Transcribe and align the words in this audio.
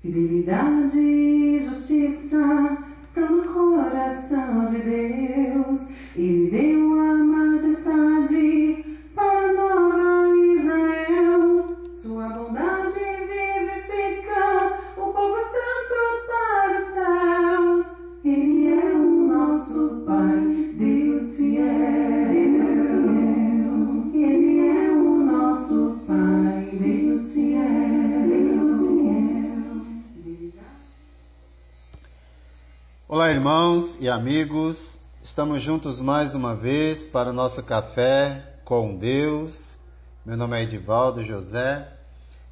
Fidelidade 0.00 0.96
e 0.96 1.60
justiça 1.60 2.78
estão 3.02 3.42
no 3.42 3.52
coração 3.52 4.66
de 4.66 4.78
Deus. 4.78 5.80
Ele 6.14 6.50
deu 6.50 7.00
a 7.00 7.07
irmãos 33.38 33.96
e 34.00 34.08
amigos. 34.08 34.98
Estamos 35.22 35.62
juntos 35.62 36.00
mais 36.00 36.34
uma 36.34 36.56
vez 36.56 37.06
para 37.06 37.30
o 37.30 37.32
nosso 37.32 37.62
café 37.62 38.58
com 38.64 38.96
Deus. 38.96 39.76
Meu 40.26 40.36
nome 40.36 40.58
é 40.58 40.64
Edivaldo 40.64 41.22
José 41.22 41.88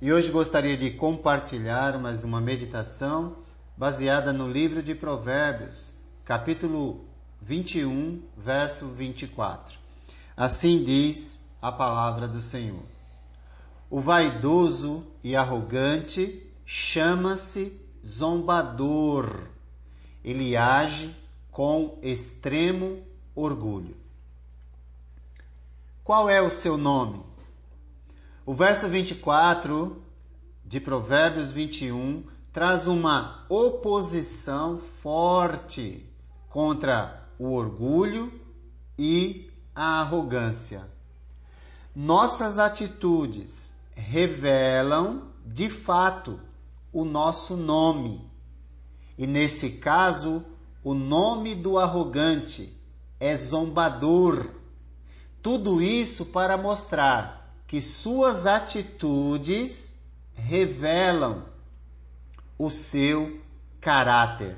e 0.01 0.13
hoje 0.13 0.31
gostaria 0.31 0.77
de 0.77 0.93
compartilhar 0.93 1.99
mais 1.99 2.23
uma 2.23 2.41
meditação 2.41 3.39
baseada 3.77 4.33
no 4.33 4.49
livro 4.49 4.81
de 4.81 4.95
Provérbios, 4.95 5.93
capítulo 6.25 7.05
21, 7.43 8.23
verso 8.37 8.87
24. 8.87 9.77
Assim 10.37 10.85
diz 10.85 11.51
a 11.61 11.73
palavra 11.73 12.29
do 12.29 12.41
Senhor. 12.41 12.85
O 13.91 14.01
vaidoso 14.01 15.05
e 15.25 15.35
arrogante 15.35 16.49
chama-se 16.65 17.73
zombador. 18.07 19.56
Ele 20.27 20.57
age 20.57 21.15
com 21.53 22.01
extremo 22.03 23.03
orgulho. 23.33 23.97
Qual 26.03 26.29
é 26.29 26.43
o 26.43 26.51
seu 26.51 26.77
nome? 26.77 27.23
O 28.45 28.53
verso 28.53 28.89
24 28.89 30.03
de 30.65 30.81
Provérbios 30.81 31.53
21 31.53 32.25
traz 32.53 32.89
uma 32.89 33.45
oposição 33.49 34.81
forte 35.01 36.05
contra 36.49 37.29
o 37.39 37.53
orgulho 37.53 38.33
e 38.99 39.49
a 39.75 40.01
arrogância. 40.01 40.89
Nossas 41.95 42.59
atitudes 42.59 43.75
revelam, 43.95 45.29
de 45.45 45.71
fato, 45.71 46.41
o 46.93 47.05
nosso 47.05 47.57
nome. 47.57 48.36
E 49.19 49.27
nesse 49.27 49.71
caso, 49.71 50.45
o 50.85 50.95
nome 50.95 51.55
do 51.55 51.79
arrogante 51.79 52.73
é 53.19 53.37
zombador. 53.37 54.51
Tudo 55.43 55.81
isso 55.81 56.27
para 56.27 56.57
mostrar 56.57 57.55
que 57.67 57.81
suas 57.81 58.47
atitudes 58.47 59.99
revelam 60.35 61.45
o 62.59 62.71
seu 62.71 63.41
caráter. 63.81 64.57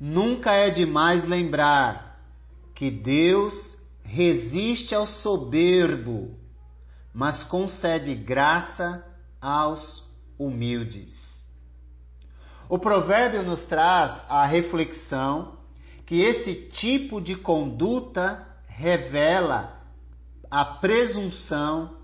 Nunca 0.00 0.52
é 0.52 0.70
demais 0.70 1.24
lembrar 1.24 2.20
que 2.74 2.90
Deus 2.90 3.78
resiste 4.02 4.94
ao 4.94 5.06
soberbo, 5.06 6.36
mas 7.12 7.44
concede 7.44 8.14
graça 8.14 9.06
aos 9.40 10.02
humildes. 10.38 11.43
O 12.68 12.78
provérbio 12.78 13.42
nos 13.42 13.62
traz 13.62 14.24
a 14.28 14.46
reflexão 14.46 15.58
que 16.06 16.20
esse 16.20 16.54
tipo 16.54 17.20
de 17.20 17.34
conduta 17.34 18.46
revela 18.66 19.82
a 20.50 20.64
presunção, 20.64 21.98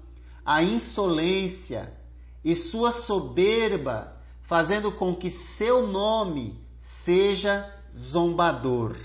a 0.45 0.63
insolência 0.63 1.93
e 2.45 2.55
sua 2.55 2.93
soberba, 2.93 4.17
fazendo 4.43 4.91
com 4.91 5.15
que 5.15 5.31
seu 5.31 5.87
nome 5.87 6.59
seja 6.79 7.73
zombador. 7.97 8.97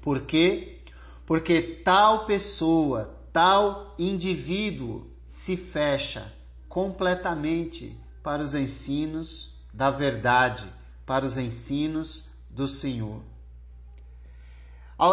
Por 0.00 0.22
quê? 0.22 0.80
Porque 1.26 1.60
tal 1.62 2.26
pessoa, 2.26 3.18
tal 3.32 3.94
indivíduo 3.98 5.06
se 5.26 5.56
fecha 5.56 6.32
completamente 6.68 7.96
para 8.22 8.42
os 8.42 8.54
ensinos 8.54 9.59
da 9.72 9.90
verdade, 9.90 10.66
para 11.06 11.24
os 11.24 11.36
ensinos 11.36 12.28
do 12.48 12.66
Senhor. 12.68 13.22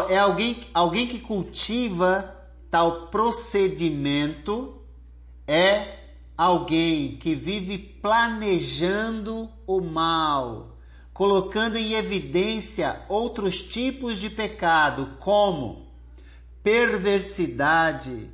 É 0.09 0.17
alguém, 0.17 0.67
alguém 0.73 1.07
que 1.07 1.19
cultiva 1.19 2.35
tal 2.69 3.07
procedimento, 3.07 4.81
é 5.47 5.97
alguém 6.37 7.17
que 7.17 7.33
vive 7.33 7.77
planejando 7.77 9.49
o 9.65 9.79
mal, 9.79 10.77
colocando 11.13 11.77
em 11.77 11.93
evidência 11.93 13.01
outros 13.07 13.61
tipos 13.61 14.19
de 14.19 14.29
pecado, 14.29 15.17
como 15.19 15.87
perversidade, 16.61 18.29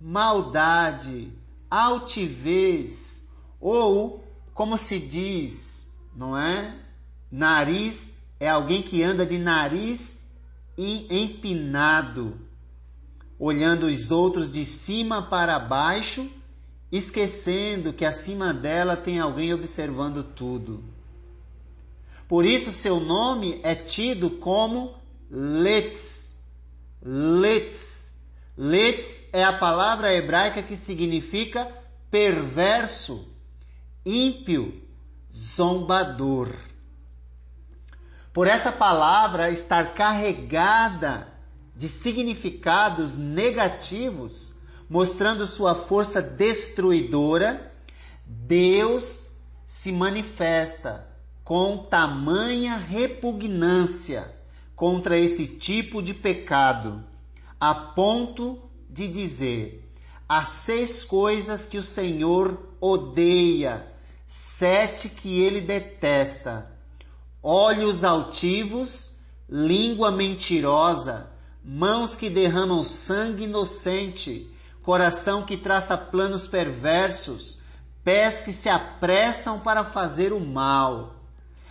maldade, 0.00 1.30
altivez, 1.70 3.28
ou, 3.60 4.24
como 4.54 4.78
se 4.78 4.98
diz, 4.98 5.92
não 6.14 6.38
é? 6.38 6.74
Nariz 7.30 8.14
é 8.38 8.48
alguém 8.48 8.80
que 8.82 9.02
anda 9.02 9.26
de 9.26 9.36
nariz 9.36 10.24
empinado, 10.78 12.38
olhando 13.38 13.86
os 13.86 14.10
outros 14.10 14.50
de 14.50 14.64
cima 14.64 15.22
para 15.22 15.58
baixo, 15.58 16.30
esquecendo 16.90 17.92
que 17.92 18.04
acima 18.04 18.54
dela 18.54 18.96
tem 18.96 19.18
alguém 19.18 19.52
observando 19.52 20.22
tudo. 20.22 20.84
Por 22.28 22.44
isso 22.44 22.72
seu 22.72 23.00
nome 23.00 23.60
é 23.62 23.74
tido 23.74 24.30
como 24.30 24.94
Letz. 25.30 26.34
Letz. 27.02 28.12
Letz 28.56 29.24
é 29.32 29.42
a 29.44 29.52
palavra 29.52 30.14
hebraica 30.14 30.62
que 30.62 30.76
significa 30.76 31.68
perverso, 32.10 33.33
ímpio, 34.04 34.82
zombador. 35.34 36.48
Por 38.32 38.46
essa 38.46 38.70
palavra 38.70 39.50
estar 39.50 39.94
carregada 39.94 41.28
de 41.74 41.88
significados 41.88 43.14
negativos, 43.14 44.54
mostrando 44.88 45.46
sua 45.46 45.74
força 45.74 46.20
destruidora, 46.20 47.72
Deus 48.26 49.28
se 49.66 49.90
manifesta 49.90 51.08
com 51.42 51.78
tamanha 51.78 52.76
repugnância 52.76 54.34
contra 54.74 55.16
esse 55.16 55.46
tipo 55.46 56.02
de 56.02 56.12
pecado, 56.12 57.04
a 57.60 57.74
ponto 57.74 58.62
de 58.90 59.08
dizer: 59.08 59.90
há 60.28 60.44
seis 60.44 61.04
coisas 61.04 61.66
que 61.66 61.78
o 61.78 61.82
Senhor 61.82 62.74
odeia, 62.80 63.93
sete 64.26 65.08
que 65.08 65.40
ele 65.40 65.60
detesta: 65.60 66.70
olhos 67.42 68.04
altivos, 68.04 69.16
língua 69.48 70.10
mentirosa, 70.10 71.30
mãos 71.64 72.16
que 72.16 72.30
derramam 72.30 72.84
sangue 72.84 73.44
inocente, 73.44 74.50
coração 74.82 75.44
que 75.44 75.56
traça 75.56 75.96
planos 75.96 76.46
perversos, 76.46 77.58
pés 78.02 78.40
que 78.40 78.52
se 78.52 78.68
apressam 78.68 79.60
para 79.60 79.84
fazer 79.84 80.32
o 80.32 80.40
mal 80.40 81.14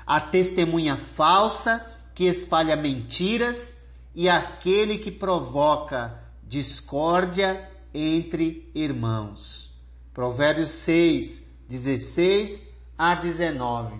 a 0.05 0.19
testemunha 0.19 0.97
falsa 1.15 1.85
que 2.13 2.25
espalha 2.25 2.75
mentiras 2.75 3.77
e 4.13 4.29
aquele 4.29 4.97
que 4.97 5.11
provoca 5.11 6.21
discórdia 6.43 7.69
entre 7.93 8.69
irmãos. 8.75 9.73
Provérbios 10.13 10.69
6, 10.69 11.52
16 11.73 12.69
a 12.95 13.15
19. 13.15 13.99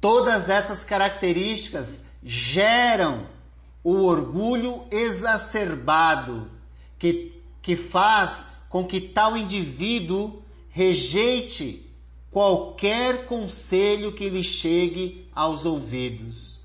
Todas 0.00 0.50
essas 0.50 0.84
características 0.84 2.02
geram 2.24 3.28
o 3.84 4.02
orgulho 4.02 4.84
exacerbado 4.90 6.50
que, 6.98 7.40
que 7.62 7.76
faz 7.76 8.48
com 8.68 8.84
que 8.84 9.00
tal 9.00 9.36
indivíduo 9.36 10.42
rejeite 10.70 11.88
qualquer 12.32 13.26
conselho 13.26 14.12
que 14.12 14.28
lhe 14.28 14.42
chegue 14.42 15.28
aos 15.32 15.64
ouvidos. 15.64 16.58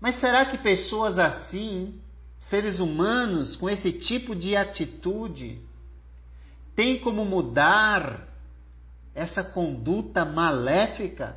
Mas 0.00 0.14
será 0.14 0.46
que 0.46 0.56
pessoas 0.56 1.18
assim, 1.18 2.00
seres 2.38 2.78
humanos 2.78 3.54
com 3.54 3.68
esse 3.68 3.92
tipo 3.92 4.34
de 4.34 4.56
atitude, 4.56 5.60
têm 6.80 6.98
como 6.98 7.26
mudar 7.26 8.26
essa 9.14 9.44
conduta 9.44 10.24
maléfica? 10.24 11.36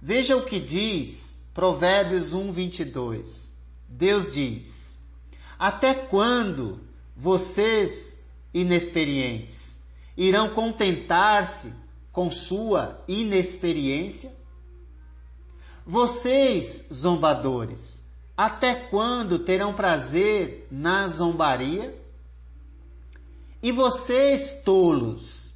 Veja 0.00 0.34
o 0.38 0.46
que 0.46 0.58
diz 0.58 1.46
Provérbios 1.52 2.32
1, 2.32 2.50
22. 2.50 3.52
Deus 3.86 4.32
diz: 4.32 4.98
Até 5.58 5.92
quando 5.92 6.80
vocês, 7.14 8.24
inexperientes, 8.54 9.82
irão 10.16 10.54
contentar-se 10.54 11.70
com 12.10 12.30
sua 12.30 13.04
inexperiência? 13.06 14.34
Vocês, 15.84 16.88
zombadores, 16.90 18.08
até 18.34 18.74
quando 18.74 19.40
terão 19.40 19.74
prazer 19.74 20.66
na 20.70 21.06
zombaria? 21.06 22.07
E 23.62 23.72
vocês, 23.72 24.62
tolos, 24.64 25.52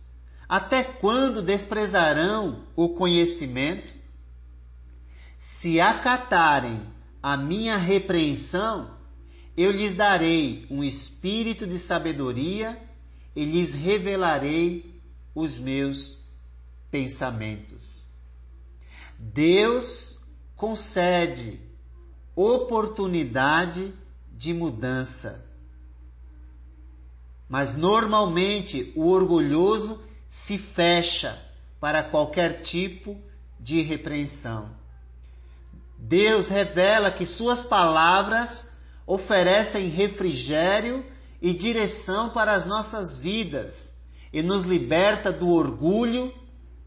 até 0.48 0.82
quando 0.82 1.40
desprezarão 1.40 2.66
o 2.74 2.90
conhecimento? 2.90 3.94
Se 5.38 5.80
acatarem 5.80 6.82
a 7.22 7.36
minha 7.36 7.76
repreensão, 7.76 8.96
eu 9.56 9.70
lhes 9.70 9.94
darei 9.94 10.66
um 10.70 10.82
espírito 10.82 11.66
de 11.66 11.78
sabedoria 11.78 12.80
e 13.36 13.44
lhes 13.44 13.74
revelarei 13.74 15.00
os 15.34 15.58
meus 15.58 16.18
pensamentos. 16.90 18.08
Deus 19.18 20.20
concede 20.56 21.60
oportunidade 22.34 23.94
de 24.32 24.52
mudança. 24.52 25.51
Mas 27.52 27.74
normalmente 27.74 28.90
o 28.96 29.10
orgulhoso 29.10 30.02
se 30.26 30.56
fecha 30.56 31.38
para 31.78 32.02
qualquer 32.02 32.62
tipo 32.62 33.20
de 33.60 33.82
repreensão. 33.82 34.70
Deus 35.98 36.48
revela 36.48 37.10
que 37.10 37.26
suas 37.26 37.60
palavras 37.60 38.72
oferecem 39.06 39.90
refrigério 39.90 41.04
e 41.42 41.52
direção 41.52 42.30
para 42.30 42.52
as 42.52 42.64
nossas 42.64 43.18
vidas 43.18 43.98
e 44.32 44.42
nos 44.42 44.64
liberta 44.64 45.30
do 45.30 45.50
orgulho, 45.50 46.32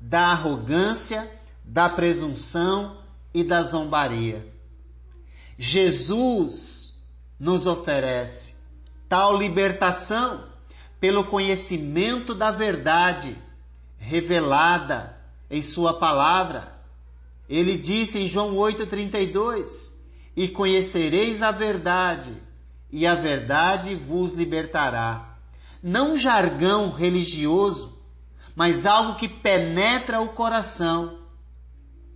da 0.02 0.32
arrogância, 0.32 1.32
da 1.64 1.88
presunção 1.90 2.98
e 3.32 3.44
da 3.44 3.62
zombaria. 3.62 4.52
Jesus 5.60 7.00
nos 7.40 7.68
oferece 7.68 8.56
tal 9.08 9.38
libertação 9.38 10.55
pelo 11.06 11.26
conhecimento 11.26 12.34
da 12.34 12.50
verdade 12.50 13.38
revelada 13.96 15.16
em 15.52 15.62
Sua 15.62 16.00
palavra. 16.00 16.80
Ele 17.48 17.78
disse 17.78 18.18
em 18.18 18.28
João 18.28 18.56
8,32: 18.56 19.92
E 20.36 20.48
conhecereis 20.48 21.44
a 21.44 21.52
verdade, 21.52 22.36
e 22.92 23.06
a 23.06 23.14
verdade 23.14 23.94
vos 23.94 24.34
libertará. 24.34 25.38
Não 25.84 26.18
jargão 26.18 26.92
religioso, 26.92 27.96
mas 28.56 28.88
algo 28.88 29.20
que 29.20 29.28
penetra 29.28 30.20
o 30.22 30.30
coração 30.30 31.20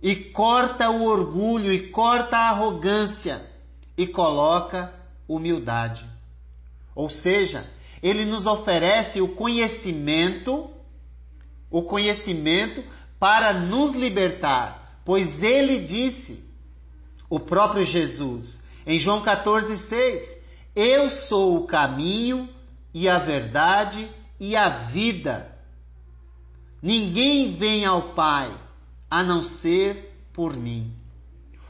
e 0.02 0.16
corta 0.16 0.90
o 0.90 1.04
orgulho 1.04 1.72
e 1.72 1.90
corta 1.90 2.36
a 2.36 2.50
arrogância 2.50 3.48
e 3.96 4.04
coloca 4.04 4.92
humildade. 5.28 6.04
Ou 6.92 7.08
seja, 7.08 7.64
ele 8.02 8.24
nos 8.24 8.46
oferece 8.46 9.20
o 9.20 9.28
conhecimento, 9.28 10.70
o 11.70 11.82
conhecimento 11.82 12.82
para 13.18 13.52
nos 13.52 13.92
libertar, 13.92 15.00
pois 15.04 15.42
ele 15.42 15.78
disse, 15.78 16.48
o 17.28 17.38
próprio 17.38 17.84
Jesus, 17.84 18.62
em 18.86 18.98
João 18.98 19.22
14:6, 19.22 20.38
eu 20.74 21.10
sou 21.10 21.56
o 21.56 21.66
caminho 21.66 22.48
e 22.94 23.08
a 23.08 23.18
verdade 23.18 24.10
e 24.38 24.56
a 24.56 24.68
vida. 24.68 25.56
Ninguém 26.82 27.54
vem 27.54 27.84
ao 27.84 28.14
Pai 28.14 28.50
a 29.10 29.22
não 29.22 29.42
ser 29.42 30.16
por 30.32 30.56
mim. 30.56 30.94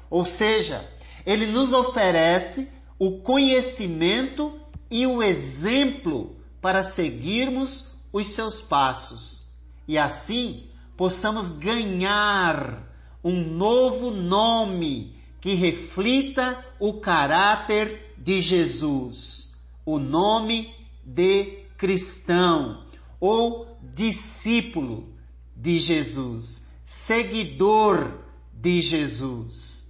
Ou 0.09 0.25
seja, 0.25 0.89
ele 1.27 1.47
nos 1.47 1.73
oferece 1.73 2.69
o 2.99 3.21
conhecimento 3.21 4.60
e 4.91 5.07
o 5.07 5.23
exemplo 5.23 6.37
para 6.61 6.83
seguirmos 6.83 7.91
os 8.13 8.27
seus 8.29 8.61
passos 8.61 9.49
e 9.87 9.97
assim 9.97 10.69
possamos 10.97 11.49
ganhar 11.49 12.87
um 13.23 13.43
novo 13.43 14.11
nome 14.11 15.17
que 15.41 15.55
reflita 15.55 16.65
o 16.79 16.95
caráter 16.95 18.15
de 18.19 18.43
Jesus, 18.43 19.55
o 19.87 19.99
nome 19.99 20.75
de 21.05 21.65
cristão 21.79 22.85
ou 23.19 23.79
discípulo 23.95 25.09
de 25.57 25.79
Jesus 25.79 26.69
seguidor 26.91 28.19
de 28.53 28.83
Jesus. 28.83 29.89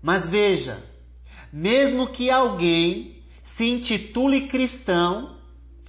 Mas 0.00 0.28
veja, 0.28 0.80
mesmo 1.56 2.08
que 2.08 2.30
alguém 2.30 3.22
se 3.42 3.64
intitule 3.64 4.46
cristão, 4.46 5.38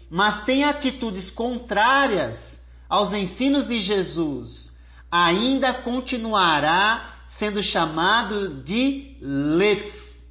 mas 0.10 0.46
tenha 0.46 0.70
atitudes 0.70 1.30
contrárias 1.30 2.66
aos 2.88 3.12
ensinos 3.12 3.68
de 3.68 3.82
Jesus, 3.82 4.78
ainda 5.12 5.74
continuará 5.74 7.18
sendo 7.28 7.62
chamado 7.62 8.64
de 8.64 9.18
letz. 9.20 10.26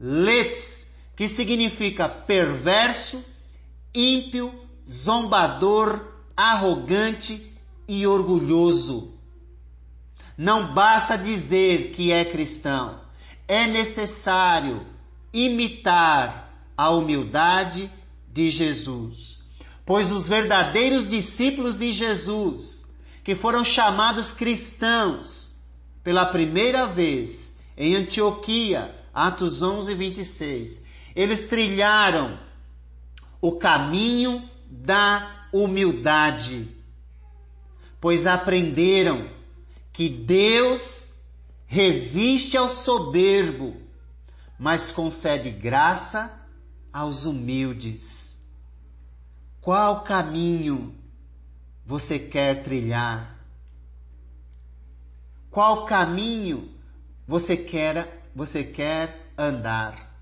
Letz, 0.00 0.92
que 1.14 1.28
significa 1.28 2.08
perverso, 2.08 3.24
ímpio, 3.94 4.52
zombador, 4.88 6.12
arrogante 6.36 7.56
e 7.86 8.04
orgulhoso. 8.04 9.14
Não 10.36 10.74
basta 10.74 11.16
dizer 11.16 11.92
que 11.92 12.10
é 12.10 12.24
cristão, 12.24 13.05
é 13.48 13.66
necessário 13.66 14.86
imitar 15.32 16.70
a 16.76 16.90
humildade 16.90 17.90
de 18.32 18.50
Jesus. 18.50 19.40
Pois 19.84 20.10
os 20.10 20.26
verdadeiros 20.26 21.08
discípulos 21.08 21.76
de 21.76 21.92
Jesus, 21.92 22.92
que 23.22 23.34
foram 23.34 23.64
chamados 23.64 24.32
cristãos 24.32 25.54
pela 26.02 26.26
primeira 26.26 26.86
vez 26.86 27.60
em 27.76 27.94
Antioquia, 27.94 28.94
Atos 29.12 29.62
11, 29.62 29.94
26, 29.94 30.84
eles 31.14 31.48
trilharam 31.48 32.38
o 33.40 33.52
caminho 33.52 34.48
da 34.68 35.48
humildade 35.52 36.76
pois 38.06 38.24
aprenderam 38.24 39.28
que 39.92 40.08
Deus 40.08 41.14
resiste 41.76 42.56
ao 42.56 42.70
soberbo, 42.70 43.76
mas 44.58 44.90
concede 44.90 45.50
graça 45.50 46.48
aos 46.90 47.26
humildes. 47.26 48.42
Qual 49.60 50.02
caminho 50.02 50.94
você 51.84 52.18
quer 52.18 52.62
trilhar? 52.62 53.36
Qual 55.50 55.84
caminho 55.84 56.70
você 57.28 57.54
quer 57.54 58.22
você 58.34 58.64
quer 58.64 59.30
andar? 59.36 60.16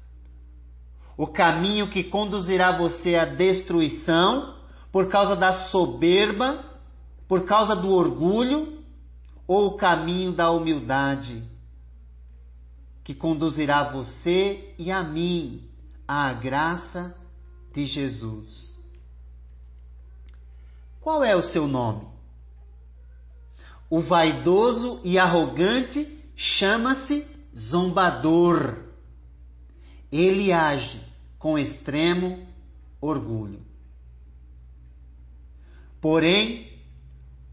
O 1.17 1.29
caminho 1.29 1.87
que 1.87 2.03
conduzirá 2.03 2.77
você 2.77 3.15
à 3.15 3.25
destruição 3.25 4.59
por 4.91 5.07
causa 5.07 5.37
da 5.37 5.53
soberba 5.53 6.65
por 7.29 7.45
causa 7.45 7.77
do 7.77 7.93
orgulho 7.93 8.74
ou 9.47 9.69
o 9.69 9.77
caminho 9.77 10.33
da 10.33 10.51
humildade 10.51 11.43
que 13.03 13.15
conduzirá 13.15 13.85
você 13.85 14.75
e 14.79 14.91
a 14.91 15.03
mim 15.03 15.69
à 16.09 16.33
graça 16.33 17.17
de 17.73 17.87
Jesus. 17.87 18.83
Qual 21.01 21.23
é 21.23 21.37
o 21.37 21.43
seu 21.43 21.69
nome? 21.69 22.09
O 23.91 24.01
vaidoso 24.01 25.01
e 25.05 25.19
arrogante 25.19 26.19
chama-se 26.35 27.27
zombador. 27.55 28.79
Ele 30.11 30.51
age 30.51 31.01
com 31.39 31.59
extremo 31.59 32.47
orgulho. 33.01 33.63
Porém, 36.01 36.73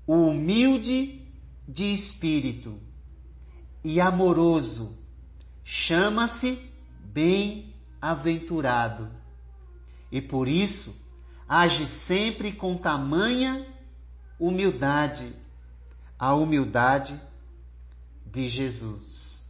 o 0.07 0.27
humilde 0.27 1.20
de 1.67 1.93
espírito 1.93 2.79
e 3.83 3.99
amoroso 3.99 4.97
chama-se 5.63 6.59
bem-aventurado. 7.05 9.09
E 10.11 10.21
por 10.21 10.47
isso, 10.47 10.99
age 11.47 11.85
sempre 11.85 12.51
com 12.51 12.77
tamanha 12.77 13.67
humildade, 14.39 15.33
a 16.17 16.33
humildade 16.33 17.21
de 18.25 18.49
Jesus. 18.49 19.47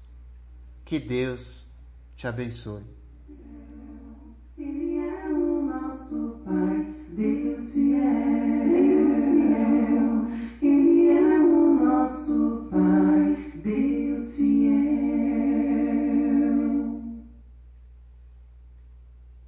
Que 0.83 0.99
Deus 0.99 1.71
te 2.15 2.27
abençoe. 2.27 2.83